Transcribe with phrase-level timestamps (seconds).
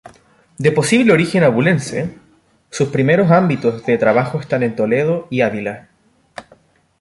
[0.57, 2.17] De posible origen abulense,
[2.71, 5.89] sus primeros ámbitos de trabajo están en Toledo y Ávila.